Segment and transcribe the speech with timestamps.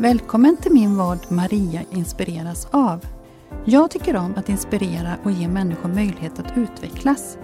[0.00, 3.04] Välkommen till min vad Maria inspireras av.
[3.64, 7.38] Jag tycker om att inspirera och ge människor möjlighet att utvecklas.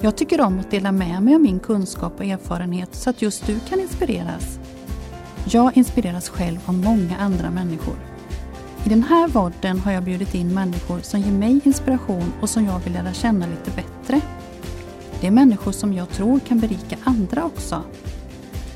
[0.00, 3.46] Jag tycker om att dela med mig av min kunskap och erfarenhet så att just
[3.46, 4.58] du kan inspireras.
[5.44, 7.96] Jag inspireras själv av många andra människor.
[8.84, 12.64] I den här vodden har jag bjudit in människor som ger mig inspiration och som
[12.64, 14.20] jag vill lära känna lite bättre.
[15.20, 17.82] Det är människor som jag tror kan berika andra också.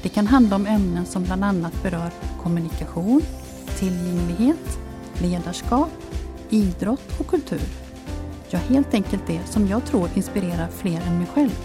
[0.04, 2.10] Det kan handla om ämnen som bland annat berör
[2.42, 3.22] kommunikation,
[3.78, 4.78] tillgänglighet,
[5.18, 5.90] ledarskap,
[6.50, 7.62] idrott och kultur.
[8.50, 11.58] Ja, helt enkelt det som jag tror inspirerar fler än mig själv.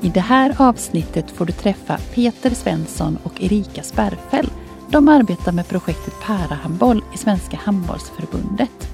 [0.00, 4.50] I det här avsnittet får du träffa Peter Svensson och Erika Sperfell.
[4.90, 8.90] De arbetar med projektet Parahandboll i Svenska Handbollsförbundet.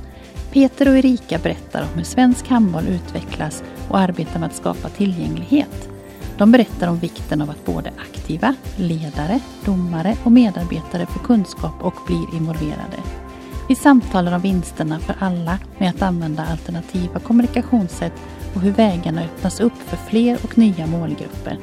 [0.52, 5.89] Peter och Erika berättar om hur svensk handboll utvecklas och arbetar med att skapa tillgänglighet.
[6.40, 11.94] De berättar om vikten av att både aktiva, ledare, domare och medarbetare får kunskap och
[12.06, 13.02] blir involverade.
[13.69, 18.12] Vi samtalar om vinsterna för alla med att använda alternativa kommunikationssätt
[18.55, 21.58] och hur vägarna öppnas upp för fler och nya målgrupper.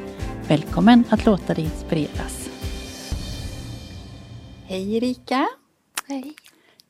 [0.48, 2.50] Välkommen att låta dig inspireras.
[4.66, 5.48] Hej Erika!
[6.08, 6.34] Hej!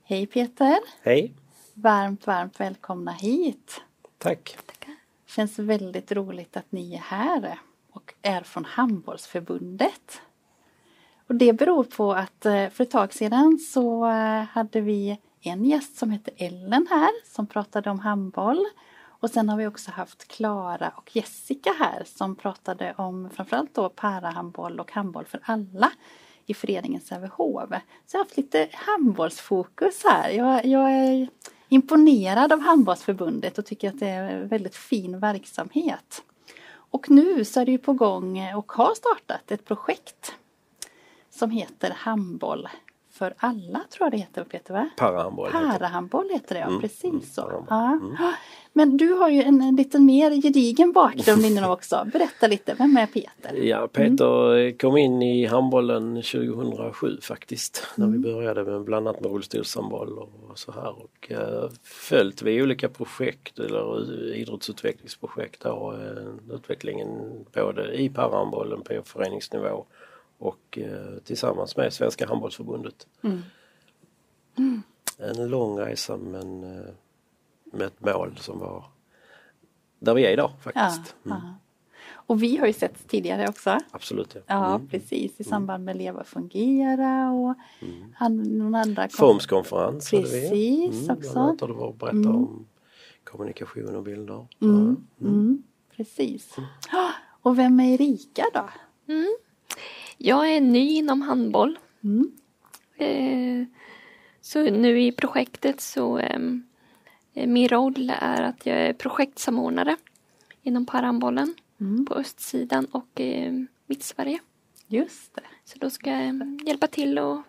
[0.04, 0.78] Hej Peter!
[1.04, 1.34] Hej!
[1.74, 3.82] Varmt, varmt välkomna hit!
[4.18, 4.58] Tack!
[4.66, 4.96] Tackar.
[5.28, 7.60] Känns väldigt roligt att ni är här
[7.98, 10.22] och är från Handbollsförbundet.
[11.28, 15.66] Och det beror på att eh, för ett tag sedan så eh, hade vi en
[15.66, 18.66] gäst som hette Ellen här som pratade om handboll.
[19.20, 23.90] Och sen har vi också haft Klara och Jessica här som pratade om framförallt då
[23.90, 25.92] parahandboll och handboll för alla
[26.46, 27.70] i föreningen Sävehof.
[28.06, 30.30] Så jag har haft lite handbollsfokus här.
[30.30, 31.28] Jag, jag är
[31.70, 36.24] imponerad av Handbollsförbundet och tycker att det är en väldigt fin verksamhet.
[36.90, 40.36] Och nu så är det ju på gång och har startat ett projekt
[41.30, 42.68] som heter Handboll
[43.18, 44.90] för alla tror jag det heter Peter va?
[44.98, 45.52] Parahandboll.
[45.52, 47.66] Parahandboll heter det ja, Mm, precis mm, så.
[47.70, 48.00] Ja.
[48.74, 52.08] Men du har ju en, en lite mer gedigen bakgrund innan också.
[52.14, 53.54] Berätta lite, vem är Peter?
[53.56, 57.88] Ja, Peter kom in i handbollen 2007 faktiskt.
[57.96, 60.20] När vi började med bland annat med rullstolshandboll
[60.50, 61.04] och så här.
[61.04, 67.10] Och eh, följt vid olika projekt eller idrottsutvecklingsprojekt då, eh, utvecklingen
[67.54, 69.86] både i parahandbollen på föreningsnivå
[70.38, 73.08] och eh, tillsammans med Svenska handbollsförbundet.
[73.22, 73.42] Mm.
[75.18, 76.86] En lång resa men eh,
[77.64, 78.86] med ett mål som var
[80.00, 81.16] där vi är idag Ja, faktiskt.
[81.26, 81.38] Mm.
[81.44, 81.54] ja.
[82.14, 83.78] Och vi har ju sett tidigare också.
[83.92, 84.42] Absolut ja.
[84.48, 84.88] Ja, Mm.
[84.88, 87.56] precis i samband med Leva och fungera och
[88.14, 90.30] han, någon andra FOMS-konferens hade vi.
[90.50, 91.32] Precis, Mm, också.
[91.34, 92.36] Bland annat har du varit och berättat Mm.
[92.36, 92.66] om
[93.24, 94.48] kommunikation och bilder.
[94.62, 95.64] Mm, mm,
[95.96, 96.56] precis.
[97.42, 98.70] Och vem är Erika då?
[100.20, 100.28] Mm.
[100.30, 101.80] Jag är ny inom handboll.
[102.04, 102.32] Mm.
[102.98, 103.68] Eh,
[104.42, 106.64] så nu i projektet så ehm,
[107.34, 109.98] eh, min roll är att jag är projektsamordnare
[110.64, 112.06] inom parahandbollen Mm.
[112.06, 113.54] på östsidan och eh,
[113.86, 114.40] Mittsverige.
[114.88, 115.42] Just det.
[115.66, 117.44] Så då ska jag ehm, hjälpa till att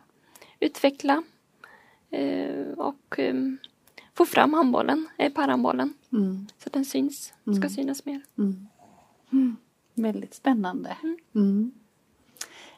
[0.61, 1.23] utveckla
[2.11, 3.59] eh, och ehm,
[4.15, 6.47] få fram handbollen, eh, parahandbollen Mm.
[6.59, 8.21] så att den syns, ska synas mer.
[8.39, 8.67] Mm.
[9.33, 9.57] Mm.
[9.95, 10.97] Väldigt spännande.
[11.35, 11.73] Mm.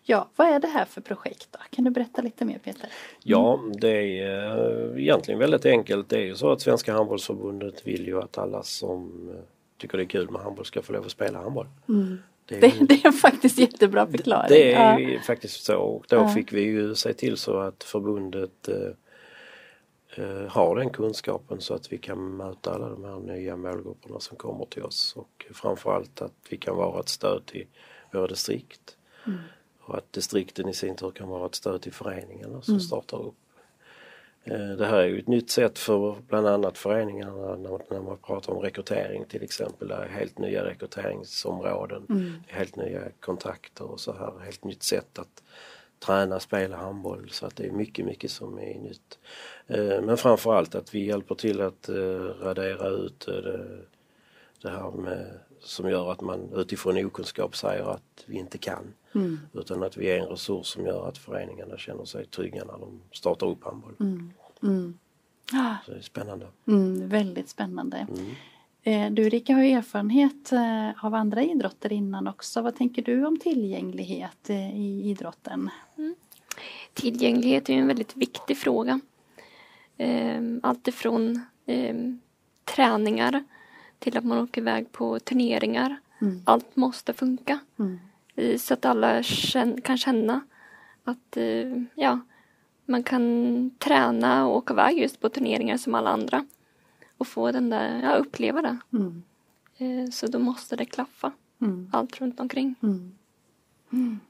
[0.02, 1.58] Ja, vad är det här för projekt då?
[1.70, 2.90] Kan du berätta lite mer Peter?
[3.22, 6.08] Ja, det är eh, egentligen väldigt enkelt.
[6.08, 9.40] Det är ju så att Svenska handbollsförbundet vill ju att alla som eh,
[9.78, 11.66] tycker det är kul med handboll ska få lov att spela handboll.
[12.46, 14.48] Det är Det, det är faktiskt jättebra förklaring.
[14.48, 15.20] Det är ja.
[15.20, 16.28] faktiskt så och då Ja.
[16.28, 21.98] fick vi ju se till så att förbundet eh, har den kunskapen så att vi
[21.98, 26.56] kan möta alla de här nya målgrupperna som kommer till oss och framförallt att vi
[26.56, 27.66] kan vara ett stöd till
[28.12, 28.96] våra distrikt.
[29.90, 33.34] Och att distrikten i sin tur kan vara ett stöd till föreningarna som startar upp.
[34.44, 38.52] Eh, Det här är ju ett nytt sätt för bland annat föreningarna när, man pratar
[38.52, 39.88] om rekrytering till exempel.
[39.88, 42.06] Det är helt nya rekryteringsområden,
[42.48, 44.32] är helt nya kontakter och så här.
[44.44, 45.42] Helt nytt sätt att
[45.98, 49.18] träna, spela handboll så att det är mycket, mycket som är nytt.
[49.66, 51.94] Eh, Men framförallt att vi hjälper till att eh,
[52.41, 53.28] radera ut
[54.62, 58.95] det här med, som gör att man utifrån okunskap säger att vi inte kan.
[59.53, 63.01] Utan att vi är en resurs som gör att föreningarna känner sig trygga när de
[63.12, 63.95] startar upp handboll.
[65.53, 66.47] Ah, Så det är spännande.
[66.66, 68.07] Mm, väldigt spännande.
[68.83, 72.63] Eh, Du Erika har ju erfarenhet eh, av andra idrotter innan också.
[72.63, 75.71] Vad tänker du om tillgänglighet eh, i idrotten?
[76.95, 79.01] Tillgänglighet är ju en väldigt viktig fråga.
[79.97, 82.21] Ehm, Allt ifrån ehm,
[82.65, 83.45] träningar
[84.00, 85.97] till att man åker iväg på turneringar.
[86.44, 87.58] Allt måste funka.
[87.78, 87.98] Mm.
[88.58, 89.22] Så att alla
[89.84, 90.41] kan känna
[91.04, 92.20] att eh, ja,
[92.84, 96.47] man kan träna och åka iväg just på turneringar som alla andra.
[97.18, 98.78] Och få den där, ja uppleva det.
[98.92, 99.22] Mm.
[99.76, 101.32] Eh, så då måste det klaffa.
[101.60, 101.91] Mm.
[101.92, 102.74] Allt runt omkring.
[102.82, 103.12] Mm.
[103.92, 104.20] Mm.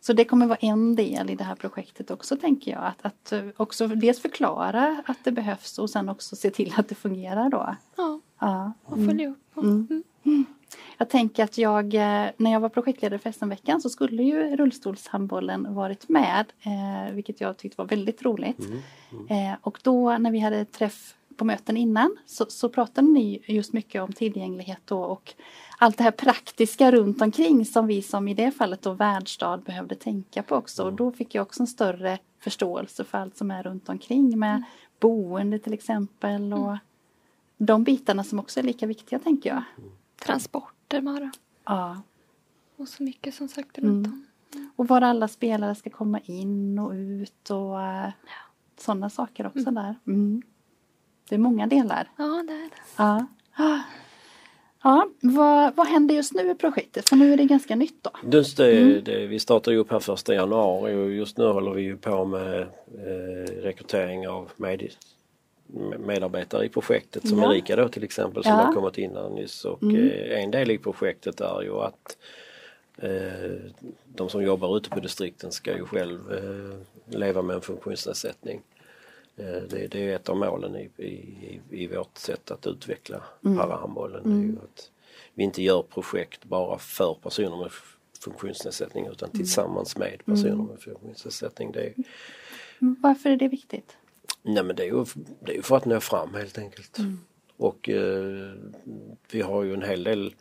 [0.00, 2.84] Så det kommer vara en del i det här projektet också tänker jag.
[2.84, 6.88] Att, att eh, också dels förklara att det behövs och sen också se till att
[6.88, 7.76] det fungerar då.
[7.96, 8.72] Ja, Ja.
[8.84, 9.50] och följa upp.
[9.54, 10.02] Och, Mm.
[10.24, 10.44] mm.
[10.98, 15.74] Jag tänker att jag, eh, när jag var projektledare för SM-veckan så skulle ju rullstolshandbollen
[15.74, 16.52] varit med.
[16.62, 18.58] Eh, vilket jag tyckte var väldigt roligt.
[19.28, 23.72] Eh, och då när vi hade träff på möten innan så, så pratade ni just
[23.72, 25.34] mycket om tillgänglighet då och
[25.78, 29.94] allt det här praktiska runt omkring som vi som i det fallet då värdstad behövde
[29.94, 30.84] tänka på också.
[30.84, 34.62] Och då fick jag också en större förståelse för allt som är runt omkring med
[35.00, 36.76] boende till exempel och
[37.58, 39.62] de bitarna som också är lika viktiga tänker jag.
[40.24, 41.32] Transporter bara.
[41.64, 42.02] Ja.
[42.76, 43.90] Och så mycket som sagt Mm.
[43.90, 44.24] runt om.
[44.76, 48.08] Och var alla spelare ska komma in och ut och uh,
[48.78, 49.94] sådana saker också där.
[50.06, 50.42] Mm.
[51.28, 52.10] Det är många delar.
[52.16, 52.70] Ja, det är det.
[52.96, 53.26] Ja.
[54.82, 57.08] Ja, vad, vad händer just nu i projektet?
[57.08, 58.10] För nu är det ganska nytt då.
[58.32, 61.82] Just det, det, vi startar ju upp här första januari och just nu håller vi
[61.82, 64.88] ju på med eh, rekrytering av med,
[65.98, 67.52] medarbetare i projektet som Ja.
[67.54, 68.58] Erika då till exempel som Ja.
[68.58, 69.64] har kommit in här nyss.
[69.64, 69.96] Och Mm.
[69.96, 72.16] eh, en del i projektet är ju att
[72.96, 73.72] eh,
[74.06, 76.78] de som jobbar ute på distrikten ska ju själv eh,
[77.18, 78.62] leva med en funktionsnedsättning.
[79.68, 84.22] Det, det är ett av målen i, i, i vårt sätt att utveckla parahandbollen.
[84.24, 84.90] Det är ju att
[85.34, 87.70] vi inte gör projekt bara för personer med
[88.20, 91.72] funktionsnedsättning utan tillsammans med personer med funktionsnedsättning.
[91.72, 91.94] Det är,
[92.80, 93.96] Mm, Varför är det viktigt?
[94.42, 95.04] Nej men det är ju
[95.40, 96.98] det är ju för att nå fram helt enkelt.
[97.56, 98.52] Och eh,
[99.30, 100.34] vi har ju en hel del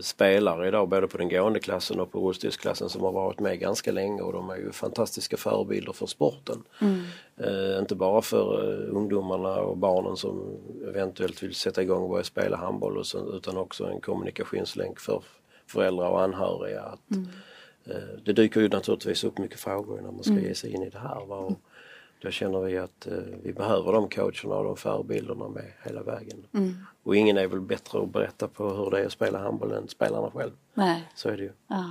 [0.00, 3.92] spelare idag både på den gående klassen och på rullstolsklassen som har varit med ganska
[3.92, 6.62] länge och de är ju fantastiska förebilder för sporten.
[7.36, 10.58] Eh, inte bara för eh, ungdomarna och barnen som
[10.88, 15.22] eventuellt vill sätta igång och börja spela handboll och så, utan också en kommunikationslänk för
[15.66, 16.82] föräldrar och anhöriga.
[16.82, 17.16] Att,
[17.84, 20.90] eh, det dyker ju naturligtvis upp mycket frågor när man ska ge sig in i
[20.90, 21.26] det här.
[21.26, 21.36] Va?
[21.36, 21.58] Och
[22.24, 23.12] då känner vi att eh,
[23.42, 26.46] vi behöver de coacherna och de förebilderna med hela vägen.
[27.02, 29.88] Och ingen är väl bättre att berätta på hur det är att spela handboll än
[29.88, 30.52] spelarna själv.
[30.74, 31.02] Nej.
[31.14, 31.52] Så är det ju.
[31.68, 31.90] Ja.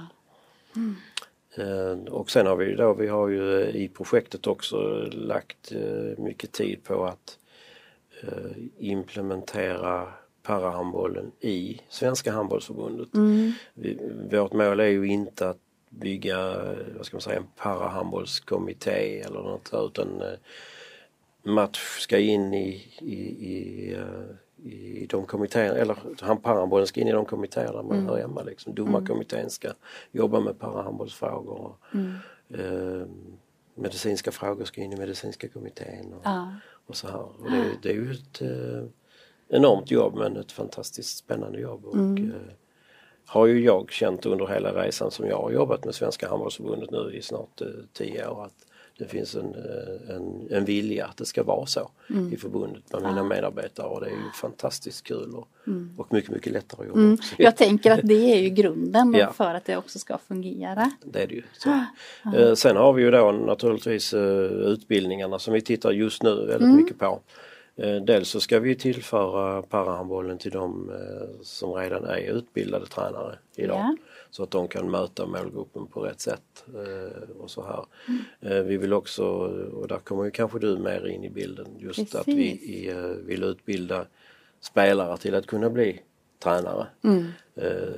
[1.55, 4.77] Eh, Och sen har vi då, vi har ju eh, i projektet också
[5.11, 7.37] lagt eh, mycket tid på att
[8.23, 10.07] eh, implementera
[10.43, 13.07] parahandbollen i Svenska handbollsförbundet.
[13.73, 13.99] Vi,
[14.31, 15.57] vårt mål är ju inte att
[15.99, 16.55] bygga,
[16.97, 20.33] vad ska man säga, en parahandbollskommitté eller något där, utan eh,
[21.43, 23.15] match ska in i, i,
[23.53, 28.07] i, eh, i de kommittéer, eller han- parahandbollen ska in i de kommittéer där man
[28.07, 28.43] hör hemma.
[28.43, 28.75] Liksom.
[28.75, 29.69] Domarkommittén ska
[30.11, 31.59] jobba med parahandbollsfrågor.
[31.59, 31.95] Och,
[32.59, 33.07] eh,
[33.75, 36.13] medicinska frågor ska in i medicinska kommittén.
[36.13, 36.53] Och, Ja.
[36.85, 37.21] och så här.
[37.41, 38.83] Och det, det är ju ett eh,
[39.49, 41.85] enormt jobb men ett fantastiskt spännande jobb.
[41.85, 42.53] Och, eh,
[43.25, 47.11] har ju jag känt under hela resan som jag har jobbat med Svenska handbollsförbundet nu
[47.13, 48.53] i snart eh, tio år att
[48.97, 51.89] det finns en, eh, en, en vilja att det ska vara så
[52.31, 55.47] i förbundet bland mina medarbetare och det är ju fantastiskt kul och,
[55.97, 57.17] och mycket, mycket lättare att jobba Mm.
[57.37, 59.33] Jag tänker att det är ju grunden Ja.
[59.33, 60.91] för att det också ska fungera.
[61.03, 61.43] Det är det ju.
[61.57, 61.69] Så.
[62.37, 66.75] Eh, sen har vi ju då naturligtvis eh, utbildningarna som vi tittar just nu väldigt
[66.75, 67.19] mycket på.
[67.75, 73.37] Eh, dels så ska vi tillföra parahandbollen till de eh, som redan är utbildade tränare
[73.55, 73.77] idag.
[73.77, 73.95] Ja.
[74.29, 76.65] Så att de kan möta målgruppen på rätt sätt.
[76.67, 77.85] Eh, och så här.
[78.41, 79.25] Eh, vi vill också,
[79.73, 82.69] och där kommer ju kanske du mer in i bilden, just att vi Precis.
[82.69, 84.05] i, eh, vill utbilda
[84.59, 86.01] spelare till att kunna bli
[86.39, 86.87] tränare.
[87.55, 87.93] Eh,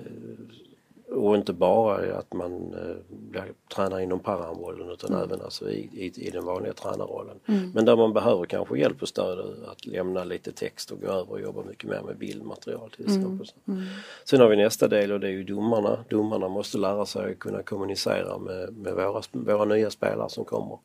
[1.16, 3.44] och inte bara att man eh, blir
[3.76, 7.40] tränare inom parahandbollen utan även alltså i, i, i den vanliga tränarrollen.
[7.74, 11.32] Men där man behöver kanske hjälp och stöd att lämna lite text och gå över
[11.32, 13.48] och jobba mycket mer med bildmaterial till exempel.
[14.26, 16.06] Sen har vi nästa del och det är ju domarna.
[16.10, 20.78] Domarna måste lära sig att kunna kommunicera med, med våra, våra nya spelare som kommer.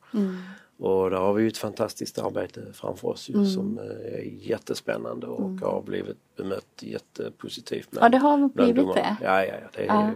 [0.81, 5.49] Och där har vi ett fantastiskt arbete framför oss ju, som eh, är jättespännande och
[5.51, 7.89] har blivit bemött jättepositivt.
[7.91, 9.17] Ja, det har bland blivit det.
[9.21, 9.67] Ja, ja, ja.
[9.75, 10.11] Det är, Ja.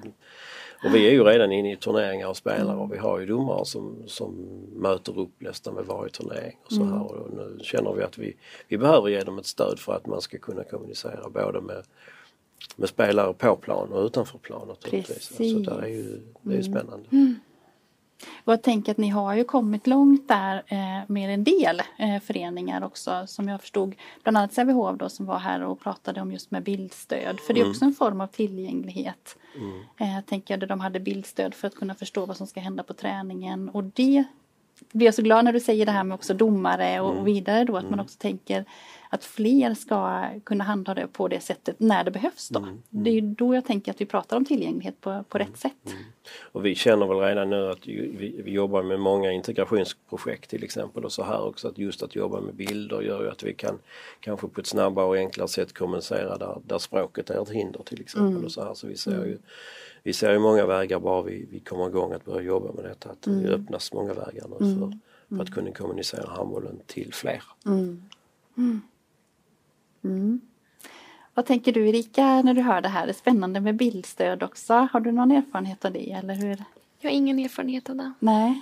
[0.90, 3.66] Och vi är ju redan inne i turneringar och spelar och vi har ju domare
[3.66, 4.36] som, som
[4.76, 6.58] möter upp nästan med varje turnering.
[6.66, 6.94] Och så Mm.
[6.94, 7.02] här.
[7.04, 8.36] Och nu känner vi att vi,
[8.68, 11.84] vi behöver ge dem ett stöd för att man ska kunna kommunicera både med,
[12.76, 15.24] med spelare på plan och utanför plan naturligtvis.
[15.24, 15.52] Så Precis.
[15.52, 15.64] Mm.
[15.64, 17.06] där är ju, det är ju spännande.
[18.44, 22.20] Och jag tänker att ni har ju kommit långt där eh, med en del eh,
[22.22, 23.96] föreningar också som jag förstod.
[24.24, 27.40] Bland annat Sävehof då som var här och pratade om just med bildstöd.
[27.40, 27.72] För det är Mm.
[27.72, 29.38] också en form av tillgänglighet.
[29.56, 30.18] Mm.
[30.18, 32.84] Eh, tänker jag där de hade bildstöd för att kunna förstå vad som ska hända
[32.84, 33.70] på träningen.
[33.70, 34.24] Och det
[34.92, 37.22] blir jag så glad när du säger det här med också domare och, Mm.
[37.22, 38.66] och vidare då att man också tänker
[39.16, 42.60] att fler ska kunna handha det på det sättet när det behövs då.
[42.60, 42.82] Mm.
[42.90, 45.96] Det är ju då jag tänker att vi pratar om tillgänglighet på, på rätt sätt.
[46.42, 51.06] Och vi känner väl redan nu att vi, vi jobbar med många integrationsprojekt till exempel
[51.06, 53.78] och så här också att just att jobba med bilder gör ju att vi kan
[54.20, 58.02] kanske på ett snabbare och enklare sätt kommunicera där, där språket är ett hinder till
[58.02, 58.74] exempel och så här.
[58.74, 59.38] Så vi ser ju
[60.04, 63.10] vi ser ju många vägar bara vi, vi kommer igång att börja jobba med detta.
[63.10, 64.98] Att det öppnas många vägar nu för,
[65.36, 67.44] för att kunna kommunicera handbollen till fler.
[71.34, 73.06] Vad tänker du Erika när du hör det här?
[73.06, 74.74] Det är spännande med bildstöd också.
[74.92, 76.64] Har du någon erfarenhet av det eller hur?
[77.00, 78.14] Jag har ingen erfarenhet av det.
[78.20, 78.62] Nej.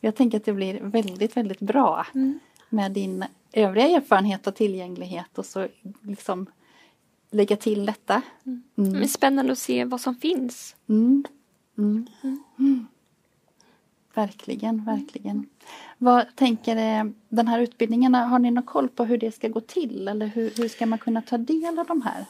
[0.00, 2.38] Jag tänker att det blir väldigt, väldigt bra Mm.
[2.68, 5.68] med din övriga erfarenhet av tillgänglighet och så
[6.02, 6.46] liksom
[7.30, 8.22] lägga till detta.
[8.74, 10.76] Men det är spännande att se vad som finns.
[10.88, 11.24] Mm.
[14.14, 14.22] Mm.
[14.22, 14.28] Mm.
[14.28, 15.46] Verkligen, verkligen.
[15.98, 19.60] Vad tänker eh, den här utbildningen, har ni någon koll på hur det ska gå
[19.60, 22.24] till eller hur, hur ska man kunna ta del av de här?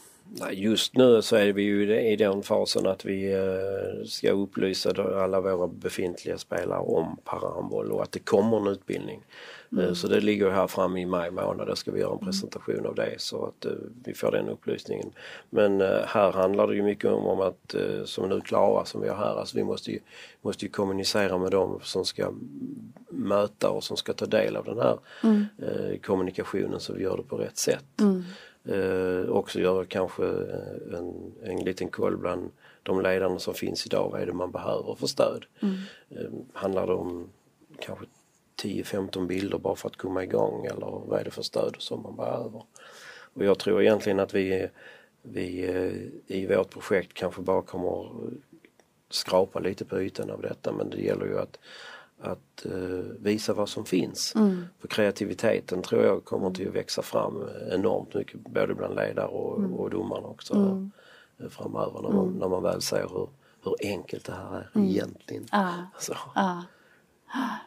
[0.53, 4.91] Just nu så är vi ju i den fasen att vi eh, ska upplysa
[5.23, 9.23] alla våra befintliga spelare om parahandboll och att det kommer en utbildning.
[9.81, 12.87] Eh, Så det ligger här framme i maj månad, då ska vi göra en presentation
[12.87, 13.73] av det så att eh,
[14.05, 15.11] vi får den upplysningen.
[15.51, 19.37] Men här handlar det ju mycket om, att, som nu Klara som vi har här,
[19.41, 19.99] alltså vi måste ju,
[20.43, 22.33] måste ju kommunicera med dem som ska
[23.11, 24.99] möta och som ska ta del av den här
[25.59, 27.85] eh, kommunikationen så vi gör det på rätt sätt.
[28.65, 32.51] Eh, också göra kanske eh, en, en liten koll bland
[32.83, 34.09] de ledarna som finns idag.
[34.13, 35.45] Vad är det man behöver för stöd?
[36.11, 37.29] Eh, handlar det om
[37.79, 38.05] kanske
[38.63, 42.17] 10-15 bilder bara för att komma igång eller vad är det för stöd som man
[42.17, 42.63] behöver?
[43.35, 44.69] Och jag tror egentligen att vi,
[45.23, 48.11] vi eh, i vårt projekt kanske bara kommer
[49.11, 51.59] skrapa lite på ytan av detta men det gäller ju att,
[52.23, 52.73] att eh,
[53.19, 54.33] visa vad som finns.
[54.79, 59.81] För kreativiteten tror jag kommer till att växa fram enormt mycket både bland ledare och,
[59.81, 60.55] och domarna också
[61.39, 63.29] eh, framöver när man, när man väl ser hur,
[63.65, 65.47] hur enkelt det här är egentligen.
[65.53, 65.75] Ja.
[65.99, 66.17] Så.
[66.35, 66.65] Ja.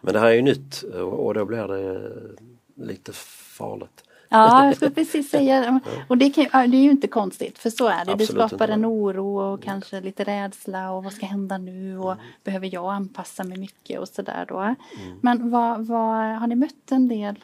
[0.02, 2.12] Men det här är ju nytt och, och då blir det
[2.76, 3.14] lite
[3.58, 4.04] farligt.
[4.34, 7.88] Ja, jag skulle precis säga Och det, kan, det är ju inte konstigt för så
[7.88, 8.06] är det.
[8.06, 8.74] Det Absolut skapar inte.
[8.74, 12.26] en oro och kanske lite rädsla och vad ska hända nu och Mm.
[12.44, 14.60] behöver jag anpassa mig mycket och sådär då.
[14.60, 14.76] Mm.
[15.22, 17.36] Men vad, vad, har ni mött en del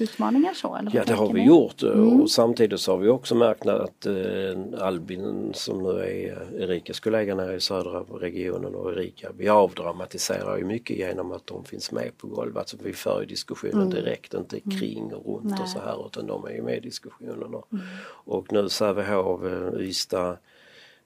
[0.00, 0.76] utmaningar så?
[0.76, 1.46] Eller Ja det har vi ni?
[1.46, 6.62] gjort och samtidigt så har vi också märkt att eh, Albin som nu är eh,
[6.62, 11.64] Erikas kollega nere i södra regionen och Erika, vi avdramatiserar ju mycket genom att de
[11.64, 12.56] finns med på golvet.
[12.56, 15.60] Alltså vi för ju diskussionen direkt, inte kring och runt Nej.
[15.62, 17.54] och så här utan de är ju med i diskussionen.
[17.54, 17.68] Och,
[18.10, 20.36] och nu Sävehof, eh, Ystad,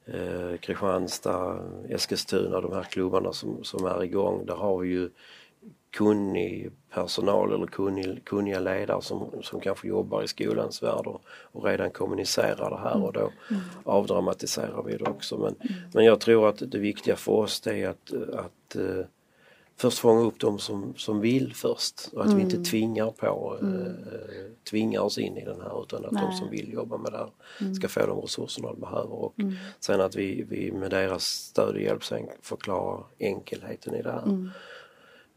[0.06, 1.58] eh, Kristianstad,
[1.88, 5.10] Eskilstuna, de här klubbarna som, som är igång, där har vi ju
[5.94, 11.64] kunnig personal eller kunnig, kunniga ledare som, som kanske jobbar i skolans värld och, och
[11.64, 13.30] redan kommunicerar det här och då
[13.84, 15.38] avdramatiserar vi det också.
[15.38, 15.54] Men,
[15.92, 19.06] men jag tror att det viktiga för oss det är att, att eh,
[19.76, 22.08] först fånga upp de som, som vill först.
[22.12, 23.92] Och att vi inte tvingar på, eh,
[24.70, 26.36] tvingar oss in i den här utan att de Nej.
[26.38, 29.12] som vill jobba med det här ska få de resurserna de behöver.
[29.12, 29.34] Och
[29.80, 34.50] sen att vi, vi med deras stöd och hjälp sen förklarar enkelheten i det här.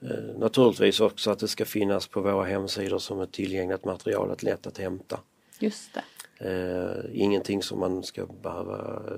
[0.01, 4.43] Eh, Naturligtvis också att det ska finnas på våra hemsidor som ett tillgängligt material, att
[4.43, 5.19] lätt att hämta.
[5.59, 6.03] Just det.
[6.49, 8.77] Eh, ingenting som man ska behöva
[9.07, 9.17] eh,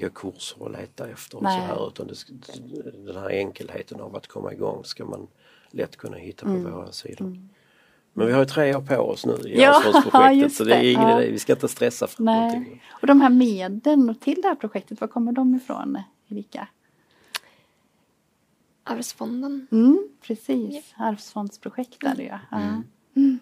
[0.00, 2.14] gå kurser och leta efter och så här utan det,
[3.06, 5.26] den här enkelheten av att komma igång ska man
[5.70, 7.36] lätt kunna hitta på våra sidor.
[8.12, 10.82] Men vi har ju tre år på oss nu i Ja, just så det är
[10.92, 11.22] ingen Ja.
[11.22, 12.60] idé, vi ska inte stressa för någonting.
[12.70, 12.82] Nej.
[13.00, 15.98] Och de här medlen till det här projektet, var kommer de ifrån
[16.28, 16.68] Erika?
[18.90, 19.66] Arvsfonden.
[19.72, 22.28] Mm, precis, arvsfondsprojekt är det ju.
[22.50, 22.82] Ja.
[23.16, 23.38] Mm.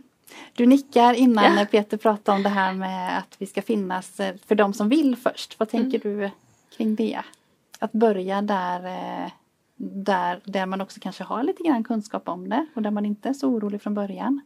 [0.53, 1.67] Du nickar innan Ja.
[1.71, 5.17] Peter pratade om det här med att vi ska finnas eh, för de som vill
[5.17, 5.59] först.
[5.59, 6.31] Vad tänker du
[6.77, 7.21] kring det?
[7.79, 9.31] Att börja där, eh,
[9.77, 13.29] där, där man också kanske har lite grann kunskap om det och där man inte
[13.29, 14.41] är så orolig från början.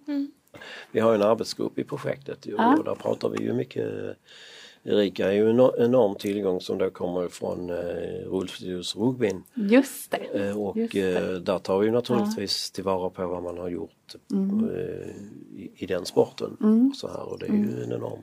[0.91, 2.77] Vi har ju en arbetsgrupp i projektet ju, Ja.
[2.77, 4.17] och där pratar vi ju mycket
[4.85, 7.77] Erika är ju en enorm- tillgång som då kommer från eh,
[8.31, 9.43] Rullstudios rugbyn.
[9.55, 10.17] Just det.
[10.49, 11.17] Eh, och Just det.
[11.17, 14.71] eh, där tar vi naturligtvis tillvara på vad man har gjort Mm.
[14.71, 15.09] eh,
[15.63, 16.55] i, i den sporten.
[16.91, 17.83] Och, så här, och det är ju Mm.
[17.83, 18.21] en enorm...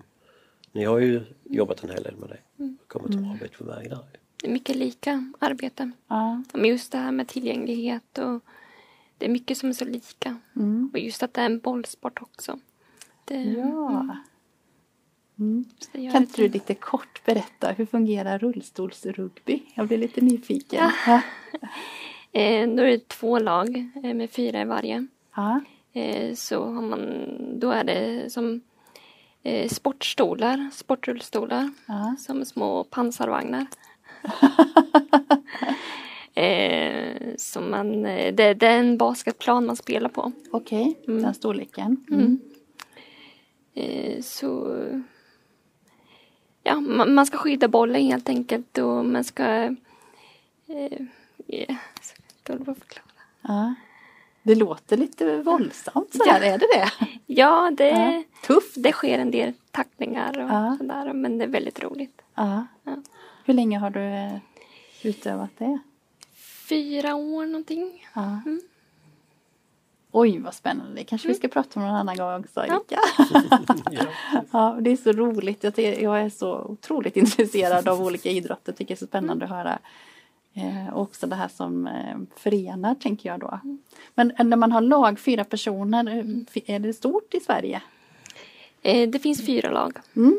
[0.71, 2.39] Ni har ju jobbat en hel del med det.
[2.63, 2.77] Mm.
[2.87, 3.99] Kommit en bra bit på väg där.
[4.41, 5.91] det är mycket lika arbete.
[6.07, 6.43] Ja.
[6.53, 8.41] Men just det här med tillgänglighet och
[9.17, 10.37] det är mycket som är så lika.
[10.55, 10.89] Mm.
[10.93, 12.59] Och just att det är en bollsport också.
[13.25, 14.07] Det, ja.
[15.39, 15.65] Mm.
[16.12, 19.62] Kan inte du lite kort berätta hur fungerar rullstolsrugby?
[19.75, 20.91] Jag blir lite nyfiken.
[21.08, 21.22] Ja.
[22.31, 25.08] Eh, då är det två lag eh, med fyra i varje.
[25.36, 25.62] Ja.
[25.93, 27.00] Eh, så har man,
[27.60, 28.62] då är det som
[29.43, 32.15] eh, sportstolar, sportrullstolar, Ja.
[32.19, 33.65] som små pansarvagnar.
[36.34, 40.31] eh, som man, eh, det, det är en basketplan man spelar på.
[40.51, 41.22] Okej, Mm.
[41.24, 42.05] den storleken.
[42.12, 42.39] Mm.
[43.74, 44.75] Eh, så
[46.69, 49.43] ja, man, man ska skydda bollen helt enkelt och man ska
[50.67, 51.01] eh,
[51.47, 51.77] yeah,
[52.43, 53.03] på att förklara.
[53.41, 53.73] Ja.
[54.43, 56.91] Det låter lite våldsamt sådär, är det det?
[57.25, 58.23] Ja, det, Ja.
[58.47, 58.73] Tufft.
[58.75, 60.75] det sker en del tacklingar och Ja.
[60.77, 62.21] sådär men det är väldigt roligt.
[62.35, 62.67] Ja.
[62.83, 62.95] Ja.
[63.45, 64.38] Hur länge har du eh,
[65.03, 65.79] utövat det?
[66.69, 68.07] Fyra år någonting.
[68.15, 68.41] Ja.
[68.45, 68.61] Mm.
[70.11, 70.95] Oj, vad spännande.
[70.95, 72.73] Det kanske vi ska prata om någon annan gång också, Ja.
[72.89, 72.99] Erika.
[73.91, 74.03] Ja.
[74.51, 75.63] Ja, det är så roligt.
[75.63, 75.79] Jag,
[76.21, 78.71] är så otroligt intresserad av olika idrotter.
[78.71, 79.79] Tycker det är så spännande att höra.
[80.53, 83.59] Eh, och också det här som eh, förenar, tänker jag då.
[84.15, 87.81] Men eh, när man har lag, fyra personer, eh, fi- är det stort i Sverige?
[88.81, 89.97] Eh, det finns fyra lag.
[90.15, 90.37] Mm.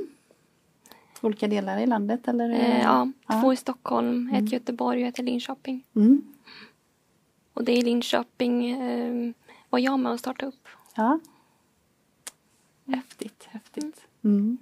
[1.21, 2.51] Olika delar i landet eller?
[2.51, 3.41] Eh, ja, ja.
[3.41, 5.85] Två i Stockholm, ett i Göteborg och ett i Linköping.
[5.97, 6.23] Mm.
[7.55, 9.33] Och det är i Linköping eh,
[9.71, 10.69] var jag med och startade upp.
[10.95, 11.21] Ja.
[12.87, 14.01] Häftigt, häftigt.
[14.25, 14.59] Mm.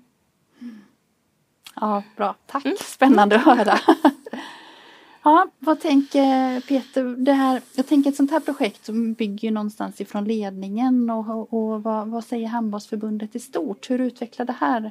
[1.75, 2.35] Ja, bra.
[2.47, 2.67] Tack.
[2.81, 3.79] Spännande att höra.
[5.23, 7.05] Ja, vad tänker Peter?
[7.05, 11.83] Det här, jag tänker ett sånt här projekt som bygger någonstans ifrån ledningen och, och
[11.83, 13.91] vad, vad säger handbollsförbundet i stort?
[13.91, 14.91] Hur utvecklar det här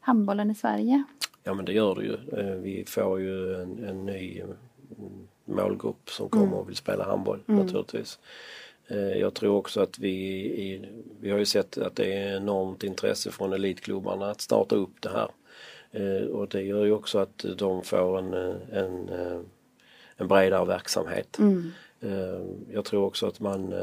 [0.00, 1.04] handbollen i Sverige?
[1.42, 2.14] Ja men det gör det ju.
[2.14, 4.52] Eh, Vi får ju en, en ny mm,
[5.44, 8.18] målgrupp som kommer och vill spela handboll naturligtvis.
[8.88, 10.88] Eh, Jag tror också att vi,
[11.20, 15.08] vi har ju sett att det är enormt intresse från elitklubbarna att starta upp det
[15.10, 15.28] här.
[15.92, 19.08] Eh, Och det gör ju också att de får en, eh, en,
[20.16, 21.38] en bredare verksamhet.
[22.00, 22.40] Eh,
[22.72, 23.74] Jag tror också att man,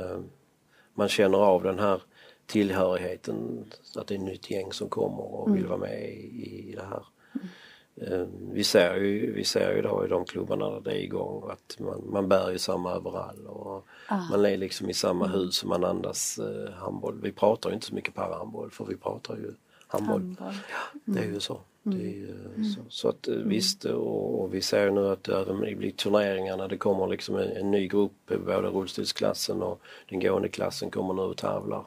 [0.94, 2.02] man känner av den här
[2.46, 6.76] tillhörigheten, att det är ett nytt gäng som kommer och vill vara med i, i
[6.76, 7.06] det här.
[8.08, 11.50] Eh, Vi ser ju, vi ser ju då i de klubbarna där det är igång
[11.52, 13.86] att man, man bär ju samma överall och
[14.32, 17.20] man är liksom i samma hus och man andas eh, handboll.
[17.22, 19.54] Vi pratar ju inte så mycket parahandboll för vi pratar ju
[19.92, 20.22] handboll.
[20.22, 20.54] Handboll.
[21.06, 21.60] Det är ju så.
[21.84, 22.36] Det är ju,
[22.76, 26.68] så, så att eh, visst och, och vi ser nu att även i blir turneringarna
[26.68, 31.14] det kommer liksom en, en ny grupp, eh, både rullstolsklassen och den gående klassen kommer
[31.14, 31.86] nu och tävlar.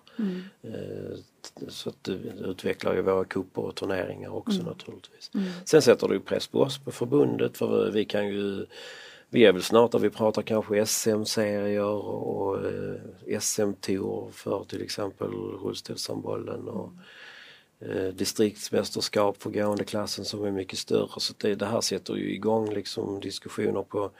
[0.62, 1.16] Eh,
[1.58, 2.12] t- så att det
[2.44, 5.30] utvecklar ju våra kupper och turneringar också naturligtvis.
[5.64, 8.66] Sen sätter det ju press på oss på förbundet för vi kan ju
[9.28, 15.30] vi är väl snart där vi pratar kanske SM-serier och eh, SM-tour för till exempel
[15.62, 16.90] rullstolshandbollen och eh,
[18.14, 21.20] distriktsmästerskap för gående klassen som är mycket större.
[21.20, 24.10] Så det, det här sätter ju igång liksom diskussioner på,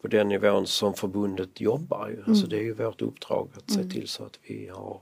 [0.00, 2.08] på den nivån som förbundet jobbar.
[2.08, 2.24] Ju.
[2.26, 5.00] Alltså det är ju vårt uppdrag att se till så att vi har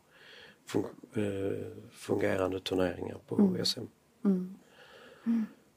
[0.67, 0.85] fun,
[1.15, 3.85] eh, fungerande turneringar på SM.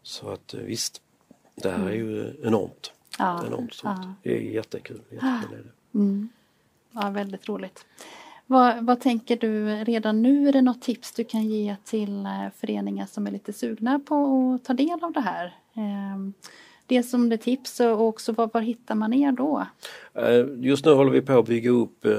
[0.03, 1.01] Så att eh, visst,
[1.55, 2.91] det här är ju enormt.
[3.17, 3.91] Ja, enormt stort.
[3.95, 4.13] ja.
[4.23, 5.01] Det är jättekul.
[5.09, 5.99] jättekul är det.
[5.99, 6.29] Mm.
[6.91, 7.85] Ja, väldigt roligt.
[8.47, 10.47] Vad, vad tänker du redan nu?
[10.47, 14.15] Är det något tips du kan ge till eh, föreningar som är lite sugna på
[14.55, 15.53] att ta del av det här?
[15.73, 16.33] Ehm,
[16.87, 19.65] det som det tips och också var, var hittar man er då?
[20.13, 22.11] Eh, Just nu håller vi på att bygga upp eh,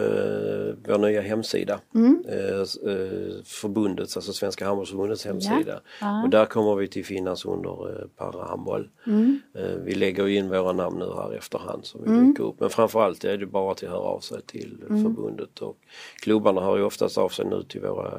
[0.89, 1.81] vår nya hemsida.
[1.95, 2.25] Mm.
[2.29, 2.61] Eh,
[2.93, 5.81] eh, förbundets, alltså Svenska handbollsförbundets hemsida.
[6.01, 6.23] Ja.
[6.23, 8.89] Och där kommer vi till finnas under eh, parahandboll.
[9.07, 9.41] Mm.
[9.85, 12.61] Vi lägger in våra namn nu här efterhand som vi dyker upp.
[12.61, 15.03] Men framförallt är det bara att höra av sig till Mm.
[15.03, 15.59] förbundet.
[15.59, 15.77] Och
[16.23, 18.13] klubbarna hör ju oftast av sig nu till våra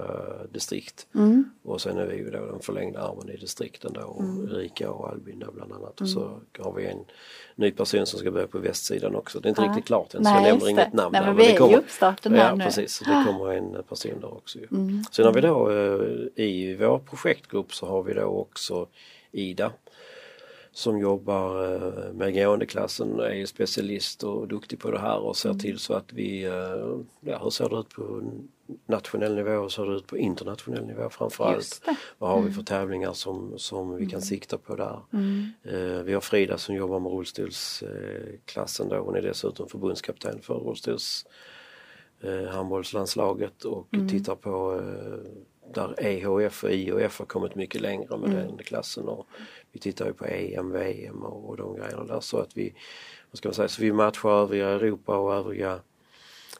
[0.53, 1.07] distrikt.
[1.15, 1.43] Mm.
[1.63, 5.09] Och sen är vi ju då den förlängda armen i distrikten då, och Erika och
[5.09, 6.01] Albin då bland annat.
[6.01, 6.99] Och så har vi en
[7.55, 9.39] ny person som ska börja på västsidan också.
[9.39, 9.67] Det är inte Ja.
[9.69, 10.97] riktigt klart än så jag nämner inget det.
[10.97, 11.27] namn Nej, där.
[11.27, 12.63] men men vi det är kommer- i uppstarten här ja, nu.
[12.63, 12.93] precis.
[12.95, 14.59] Så det kommer en person där också.
[14.59, 14.67] Ju.
[15.11, 18.87] Sen har vi då eh, i vår projektgrupp så har vi då också
[19.31, 19.71] Ida
[20.71, 25.79] som jobbar eh, med gåendeklassen, är specialist och duktig på det här och ser till
[25.79, 26.51] så att vi, eh,
[27.21, 28.21] ja hur ser det ut på
[28.85, 31.81] nationell nivå och hur ser det ut på internationell nivå framförallt.
[32.17, 34.99] Vad har vi för tävlingar som, som vi kan sikta på där.
[35.63, 41.25] Eh, vi har Frida som jobbar med rullstolsklassen då, hon är dessutom förbundskapten för rullstols
[42.21, 45.31] eh, handbollslandslaget och tittar på eh,
[45.73, 49.27] där EHF och IHF har kommit mycket längre med den klassen och
[49.71, 52.19] vi tittar ju på EM, VM och, och de grejerna där.
[52.19, 52.73] Så att vi,
[53.31, 55.79] vad ska man säga, så vi matchar övriga Europa och övriga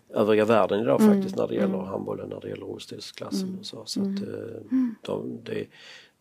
[0.09, 1.85] övriga världen idag Mm, faktiskt när det gäller mm.
[1.87, 3.85] handbollen, när det gäller rullstolsklassen Mm, och så.
[3.85, 4.15] så mm.
[4.15, 4.61] att, eh,
[5.01, 5.65] de, det,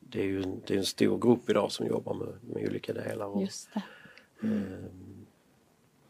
[0.01, 2.93] det är ju en, det är en stor grupp idag som jobbar med, med olika
[2.93, 3.27] delar.
[3.27, 3.83] Och, det.
[4.49, 4.51] eh,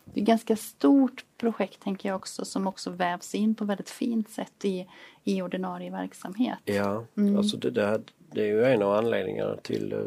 [0.04, 3.90] Det är ett ganska stort projekt tänker jag också som också vävs in på väldigt
[3.90, 4.86] fint sätt i,
[5.24, 6.58] i ordinarie verksamhet.
[6.64, 7.36] Ja, Mm.
[7.36, 8.00] alltså det, där,
[8.32, 9.98] det är ju en av anledningarna till eh,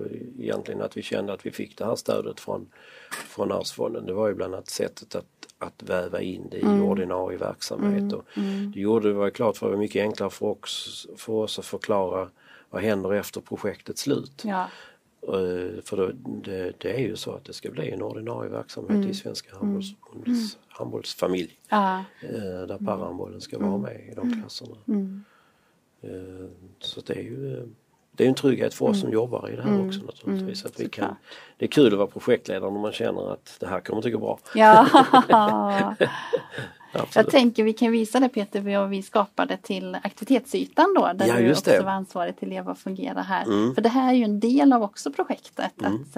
[0.46, 2.68] egentligen att vi kände att vi fick det här stödet från,
[3.12, 4.06] från Arvsfonden.
[4.06, 5.26] Det var ju bland annat sättet att,
[5.60, 6.82] att väva in det i Mm.
[6.84, 8.02] ordinarie verksamhet.
[8.02, 11.34] Mm, Och mm, det gjorde det var klart för det mycket enklare för oss, för
[11.34, 12.30] oss att förklara
[12.70, 14.42] vad händer efter projektets slut.
[14.46, 14.68] ja.
[15.22, 16.12] Eh, För då,
[16.44, 19.10] det, det är ju så att det ska bli en ordinarie verksamhet Mm.
[19.10, 21.58] i Svenska handbollsförbundets handbollsfamilj.
[21.70, 22.04] Ja.
[22.24, 24.76] eh, Där parahandbollen ska vara med i de klasserna.
[24.88, 25.24] Mm.
[26.02, 27.68] Eh, Så det är ju
[28.20, 29.88] det är en trygghet för oss som jobbar i det här Mm.
[29.88, 30.62] också naturligtvis.
[30.64, 31.18] Mm, Att vi kan, såklart.
[31.58, 34.18] det är kul att vara projektledare när man känner att det här kommer inte gå
[34.20, 34.40] bra.
[34.56, 34.88] Ja.
[37.16, 41.36] Jag tänker vi kan visa det Peter vad vi skapade till aktivitetsytan då där Ja,
[41.38, 41.82] du också det.
[41.82, 43.44] var ansvarig till Leva och fungera här.
[43.44, 43.76] Mm.
[43.76, 45.82] För det här är ju en del av också projektet.
[45.82, 46.02] Mm.
[46.14, 46.18] Att,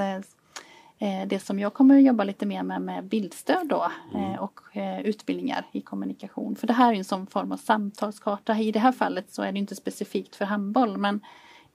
[0.99, 4.31] eh, det som jag kommer att jobba lite mer med med bildstöd då Mm.
[4.31, 6.55] eh, och eh, utbildningar i kommunikation.
[6.55, 8.57] För det här är en sån form av samtalskarta.
[8.57, 11.19] I det här fallet så är det inte specifikt för handboll men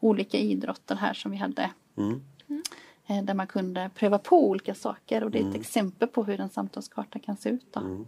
[0.00, 2.20] olika idrotter här som vi hade Mm.
[3.06, 5.60] eh, där man kunde pröva på olika saker och det är ett Mm.
[5.60, 7.66] exempel på hur en samtalskarta kan se ut.
[7.72, 7.80] Då.
[7.80, 8.06] Mm.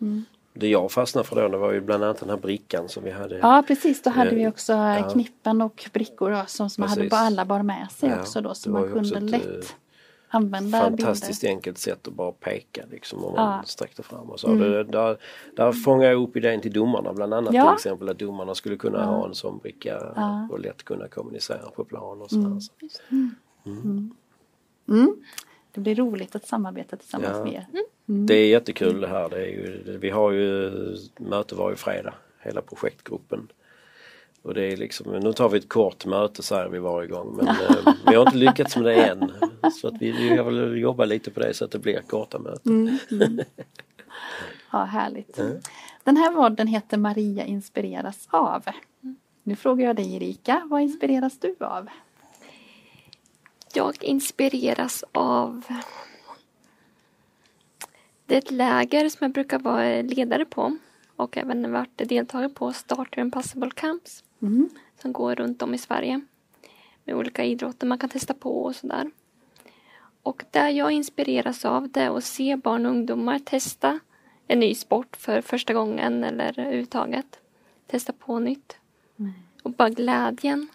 [0.00, 0.24] Mm.
[0.54, 3.10] Det jag fastnade för då det var ju bland annat den här brickan som vi
[3.10, 3.38] hade.
[3.38, 5.10] Ja precis, då hade Eh, vi också ja.
[5.12, 7.10] knippen och brickor då, som, som hade Precis.
[7.10, 9.70] bara alla bar med sig Ja, också då så man kunde lätt eh,
[10.30, 11.54] använda Fantastiskt bilder.
[11.56, 13.44] enkelt sätt att bara peka liksom om Ja.
[13.46, 14.48] man sträckte fram och så.
[14.48, 14.58] Mm.
[14.60, 15.16] Det, där,
[15.56, 17.64] där fångade jag upp idén till domarna bland annat Ja.
[17.64, 19.04] till exempel att domarna skulle kunna Ja.
[19.04, 20.48] ha en sån bricka Ja.
[20.50, 22.46] och lätt kunna kommunicera på plan och sådär.
[22.46, 22.60] Mm.
[22.60, 23.02] Så.
[24.92, 25.16] Mm.
[25.72, 27.44] Det blir roligt att samarbeta tillsammans Ja.
[27.44, 27.66] med er.
[28.08, 28.26] Mm.
[28.26, 29.28] Det är jättekul det här.
[29.28, 30.70] Det är ju, vi har ju
[31.18, 33.48] möte varje fredag, hela projektgruppen.
[34.42, 37.48] Och det är liksom, nu tar vi ett kort möte säger vi varje gång men
[37.48, 39.32] eh, vi har inte lyckats med det än.
[39.72, 42.38] Så att vi, vi har väl jobba lite på det så att det blir korta
[42.38, 42.72] möten.
[42.72, 42.98] Mm.
[43.10, 43.44] Mm.
[44.72, 45.38] Ja, härligt.
[45.38, 45.60] Mm.
[46.04, 48.62] Den här podden heter Maria inspireras av.
[49.42, 51.88] Nu frågar jag dig Erika, vad inspireras du av?
[53.74, 55.62] Jag inspireras av
[58.26, 60.76] det är ett läger som jag brukar vara ledare på
[61.16, 64.68] och även varit deltagare på Starter Impossible Camps Mm.
[65.02, 66.20] som går runt om i Sverige
[67.04, 69.10] med olika idrotter man kan testa på och sådär.
[70.22, 74.00] Och det jag inspireras av det är att se barn och ungdomar testa
[74.46, 77.40] en ny sport för första gången eller överhuvudtaget.
[77.86, 78.76] Testa på nytt.
[79.18, 79.32] Mm.
[79.62, 80.68] Och bara glädjen.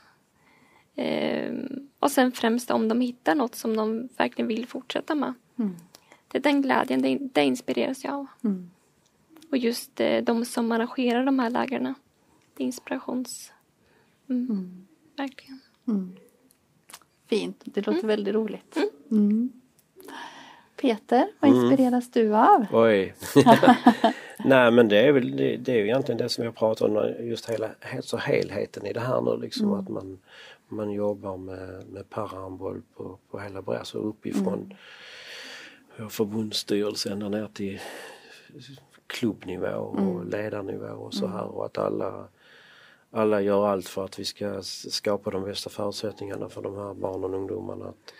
[0.95, 5.33] Ehm, och sen främst om de hittar något som de verkligen vill fortsätta med.
[5.59, 5.75] Mm.
[6.27, 8.27] Det är den glädjen, det, det inspireras jag av.
[8.43, 8.71] Mm.
[9.51, 11.95] Och just eh, de som arrangerar de här lägren.
[12.53, 13.51] Det är inspirations...
[14.29, 14.87] Mm, Mm.
[15.17, 15.59] Verkligen.
[15.87, 16.15] Mm.
[17.27, 18.77] Fint, det låter väldigt roligt.
[18.77, 18.89] Mm.
[19.11, 19.51] Mm.
[20.81, 21.65] Peter, vad Mm.
[21.65, 22.65] inspireras du av?
[22.71, 23.15] Oj!
[24.45, 27.25] Nej men det är väl det, det är ju egentligen det som jag pratar om,
[27.27, 27.69] just hela
[28.01, 29.79] så helheten i det här nu liksom Mm.
[29.79, 30.19] att man,
[30.67, 34.73] man jobbar med, med parahandboll på, på hela bredden, så uppifrån
[35.97, 36.09] mm.
[36.09, 37.79] förbundsstyrelse ända ner till
[39.07, 40.29] klubbnivå och Mm.
[40.29, 42.27] ledarnivå och så här och att alla
[43.15, 47.33] alla gör allt för att vi ska skapa de bästa förutsättningarna för de här barnen
[47.33, 48.13] och ungdomarna att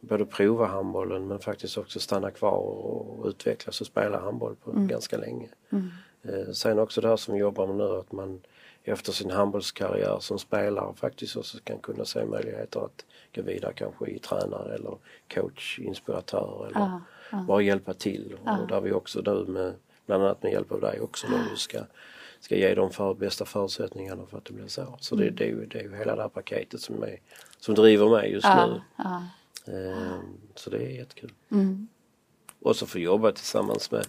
[0.00, 4.86] både prova handbollen men faktiskt också stanna kvar och utvecklas och spela handboll på Mm.
[4.88, 5.48] ganska länge.
[5.72, 5.88] Mm.
[6.22, 8.40] Eh, sen också det här som vi jobbar med nu att man
[8.84, 14.06] efter sin handbollskarriär som spelare faktiskt också kan kunna se möjligheter att gå vidare kanske
[14.06, 14.96] i tränare eller
[15.34, 17.00] coach, inspiratör eller Ja,
[17.32, 17.44] ja.
[17.48, 18.36] bara hjälpa till.
[18.44, 18.58] Ja.
[18.60, 19.74] Och där vi också nu med,
[20.06, 21.78] bland annat med hjälp av dig också nu ska,
[22.40, 24.96] ska ge de för, bästa förutsättningarna för att det blir så.
[25.00, 27.18] Så det, det, är ju, det är ju hela det här paketet som, är,
[27.58, 28.80] som driver mig just Ja, nu.
[28.96, 29.22] ja.
[29.72, 30.18] Eh,
[30.54, 31.32] så det är jättekul.
[31.50, 31.88] Mm.
[32.62, 34.06] Och så få jobba tillsammans med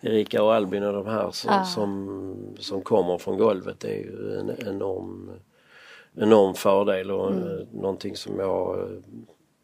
[0.00, 1.64] Erika och Albin och de här som, Ja.
[1.64, 3.80] som, som kommer från golvet.
[3.80, 5.30] Det är ju en enorm,
[6.16, 7.44] enorm fördel och Mm.
[7.48, 8.96] eh, någonting som jag eh,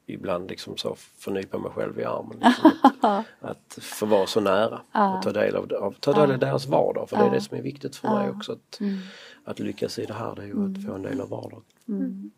[0.08, 2.38] ibland liksom så förnypar mig själv i armen.
[2.44, 5.16] Liksom, att, att få vara så nära Ja.
[5.16, 6.36] och ta del av, av, ta del av Ja.
[6.36, 7.08] deras vardag.
[7.08, 7.32] För det är Ja.
[7.32, 8.14] det som är viktigt för Ja.
[8.18, 8.52] mig också.
[8.52, 8.98] Att, Mm.
[9.44, 11.62] att lyckas i det här det är ju att få en del av vardagen.
[11.88, 12.30] Mm.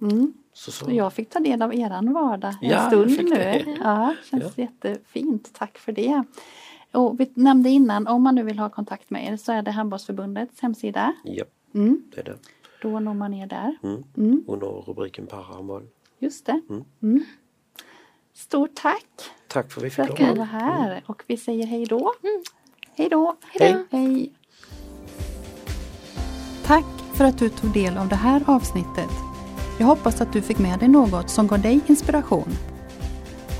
[0.00, 0.32] Mm.
[0.52, 0.86] Så, så.
[0.86, 3.36] Och jag fick ta del av eran vardag en Ja, stund jag fick nu.
[3.36, 3.76] det.
[3.82, 5.50] Ja, känns jättefint.
[5.54, 6.22] Tack för det.
[6.92, 9.70] Och vi nämnde innan, om man nu vill ha kontakt med er så är det
[9.70, 11.12] Handbollsförbundets hemsida.
[11.24, 12.02] Japp, Mm.
[12.14, 12.36] det är det.
[12.82, 13.76] Då når man er där.
[13.82, 14.04] Mm.
[14.16, 14.44] Mm.
[14.46, 15.86] Under rubriken parahandboll.
[16.18, 16.60] Just det.
[16.70, 16.84] Mm.
[17.02, 17.24] Mm.
[18.34, 19.06] Stort tack
[19.48, 20.34] Tack för att vi fick komma.
[20.34, 22.12] var här och vi säger hej då.
[22.96, 23.36] Hej då.
[23.42, 23.96] Hej då.
[23.98, 24.32] Hej.
[26.64, 29.10] Tack för att du tog del av det här avsnittet.
[29.78, 32.48] Jag hoppas att du fick med dig något som gav dig inspiration.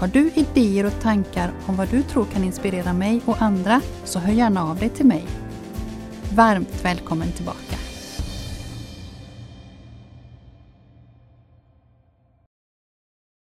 [0.01, 4.19] Har du idéer och tankar om vad du tror kan inspirera mig och andra så
[4.19, 5.25] hör gärna av dig till mig.
[6.35, 7.86] Varmt välkommen tillbaka.